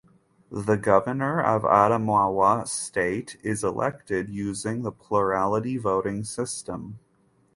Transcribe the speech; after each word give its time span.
The 0.51 0.77
Governor 0.77 1.39
of 1.39 1.61
Adamawa 1.61 2.67
State 2.67 3.37
is 3.43 3.63
elected 3.63 4.29
using 4.29 4.81
the 4.81 4.91
plurality 4.91 5.77
voting 5.77 6.23
system. 6.23 6.97